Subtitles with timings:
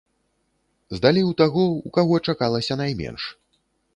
[0.95, 3.23] Здалі ў таго, у каго чакалася найменш.